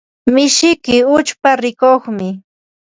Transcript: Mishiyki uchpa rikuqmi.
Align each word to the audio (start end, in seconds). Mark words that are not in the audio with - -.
Mishiyki 0.33 0.97
uchpa 1.17 1.49
rikuqmi. 1.61 2.29